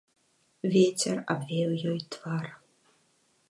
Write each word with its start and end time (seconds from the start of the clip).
Вецер 0.75 1.21
абвеяў 1.35 1.71
ёй 1.93 2.01
твар. 2.17 2.45